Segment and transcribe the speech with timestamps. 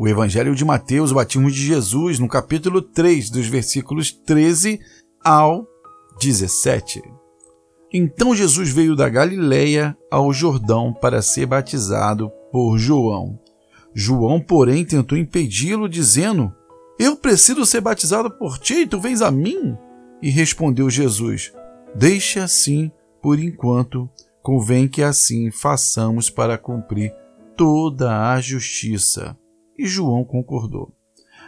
[0.00, 4.80] o Evangelho de Mateus, o batismo de Jesus, no capítulo 3, dos versículos 13
[5.22, 5.68] ao
[6.18, 7.02] 17.
[7.92, 13.38] Então Jesus veio da Galiléia ao Jordão para ser batizado por João.
[13.94, 16.50] João, porém, tentou impedi-lo, dizendo:
[16.98, 19.76] Eu preciso ser batizado por ti e tu vens a mim?
[20.22, 21.52] E respondeu Jesus:
[21.94, 22.90] Deixe assim
[23.20, 24.08] por enquanto,
[24.42, 27.12] convém que assim façamos para cumprir
[27.54, 29.36] toda a justiça.
[29.80, 30.92] E João concordou.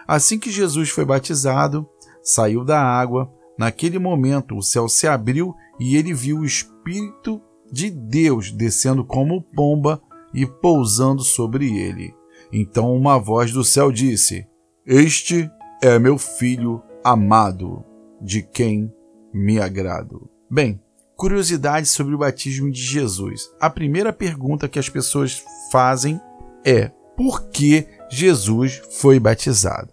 [0.08, 1.86] Assim que Jesus foi batizado,
[2.22, 3.30] saiu da água.
[3.58, 9.42] Naquele momento, o céu se abriu e ele viu o Espírito de Deus descendo como
[9.42, 10.00] pomba
[10.32, 12.14] e pousando sobre ele.
[12.50, 14.46] Então uma voz do céu disse:
[14.86, 15.50] Este
[15.82, 17.84] é meu filho amado,
[18.18, 18.90] de quem
[19.30, 20.26] me agrado.
[20.50, 20.80] Bem,
[21.16, 23.50] curiosidades sobre o batismo de Jesus.
[23.60, 26.18] A primeira pergunta que as pessoas fazem
[26.64, 29.90] é: por que Jesus foi batizado?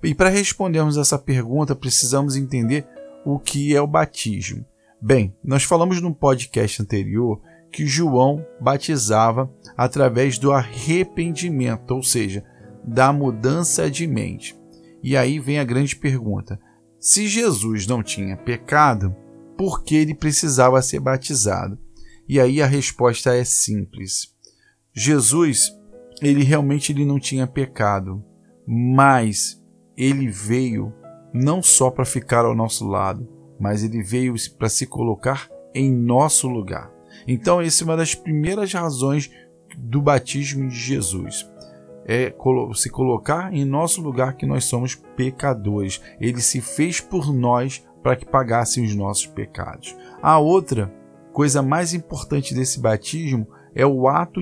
[0.00, 2.86] E para respondermos essa pergunta, precisamos entender
[3.24, 4.64] o que é o batismo.
[5.02, 7.40] Bem, nós falamos no podcast anterior
[7.72, 12.44] que João batizava através do arrependimento, ou seja,
[12.86, 14.56] da mudança de mente.
[15.02, 16.60] E aí vem a grande pergunta:
[17.00, 19.12] se Jesus não tinha pecado,
[19.58, 21.76] por que ele precisava ser batizado?
[22.28, 24.32] E aí a resposta é simples.
[24.94, 25.72] Jesus
[26.20, 28.24] ele realmente ele não tinha pecado,
[28.66, 29.62] mas
[29.96, 30.92] ele veio
[31.32, 33.28] não só para ficar ao nosso lado,
[33.58, 36.90] mas ele veio para se colocar em nosso lugar.
[37.26, 39.30] Então, essa é uma das primeiras razões
[39.76, 41.50] do batismo de Jesus.
[42.06, 42.32] É
[42.74, 46.00] se colocar em nosso lugar que nós somos pecadores.
[46.20, 49.96] Ele se fez por nós para que pagassem os nossos pecados.
[50.22, 50.94] A outra
[51.32, 54.40] coisa mais importante desse batismo é o ato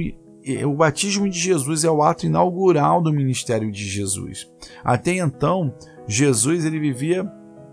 [0.64, 4.50] o batismo de Jesus é o ato inaugural do ministério de Jesus.
[4.84, 5.74] Até então,
[6.06, 7.30] Jesus ele vivia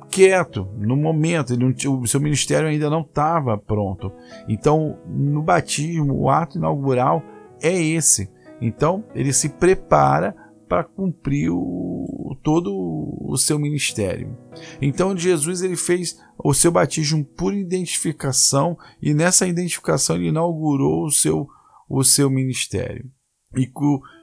[0.09, 4.11] quieto no momento, ele, o seu ministério ainda não estava pronto.
[4.47, 7.23] Então, no batismo, o ato inaugural
[7.61, 8.29] é esse.
[8.61, 10.35] Então, ele se prepara
[10.67, 14.37] para cumprir o, todo o seu ministério.
[14.81, 21.11] Então, Jesus ele fez o seu batismo por identificação e nessa identificação ele inaugurou o
[21.11, 21.49] seu
[21.91, 23.11] o seu ministério.
[23.55, 23.69] E,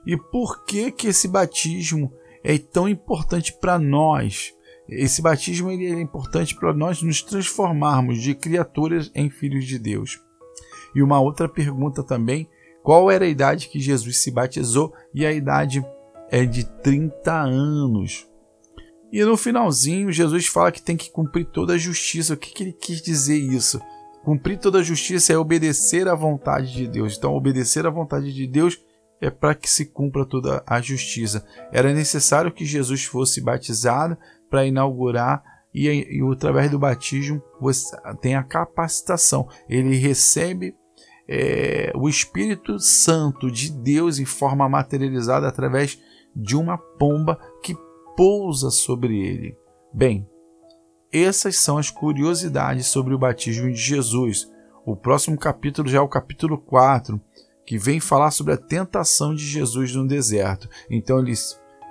[0.07, 2.13] e por que, que esse batismo
[2.43, 4.55] é tão importante para nós?
[4.89, 10.19] Esse batismo ele é importante para nós nos transformarmos de criaturas em filhos de Deus.
[10.95, 12.49] E uma outra pergunta também:
[12.83, 14.95] qual era a idade que Jesus se batizou?
[15.13, 15.85] E a idade
[16.31, 18.27] é de 30 anos.
[19.13, 22.35] E no finalzinho, Jesus fala que tem que cumprir toda a justiça.
[22.35, 23.81] O que, que ele quis dizer isso?
[24.29, 27.17] Cumprir toda a justiça é obedecer à vontade de Deus.
[27.17, 28.79] Então, obedecer à vontade de Deus
[29.23, 31.47] é para que se cumpra toda a justiça.
[31.73, 34.19] Era necessário que Jesus fosse batizado
[34.51, 39.49] para inaugurar e, e através do batismo você tem a capacitação.
[39.67, 40.77] Ele recebe
[41.27, 45.99] é, o Espírito Santo de Deus em forma materializada através
[46.37, 47.75] de uma pomba que
[48.15, 49.57] pousa sobre ele.
[49.91, 50.29] Bem,
[51.13, 54.51] essas são as curiosidades sobre o batismo de Jesus.
[54.85, 57.21] O próximo capítulo já é o capítulo 4,
[57.67, 60.69] que vem falar sobre a tentação de Jesus no deserto.
[60.91, 61.35] Então, ele,